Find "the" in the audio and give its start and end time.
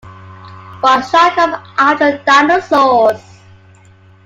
2.17-2.23